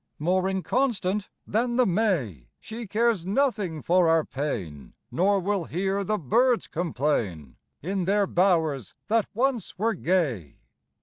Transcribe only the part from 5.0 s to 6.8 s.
Nor will hear the birds